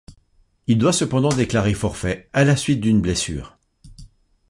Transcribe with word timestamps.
Il 0.65 0.79
doit 0.79 0.93
cependant 0.93 1.29
déclarer 1.29 1.75
forfait 1.75 2.27
à 2.33 2.43
la 2.43 2.55
suite 2.55 2.79
d'une 2.81 3.01
blessure. 3.01 3.59